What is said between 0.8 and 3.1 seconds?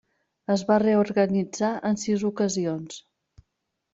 reorganitzar en sis ocasions.